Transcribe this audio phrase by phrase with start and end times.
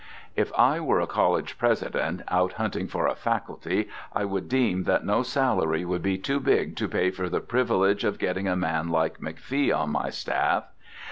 [0.35, 5.05] If I were a college president, out hunting for a faculty, I would deem that
[5.05, 8.87] no salary would be too big to pay for the privilege of getting a man
[8.89, 10.63] like McFee on my staff.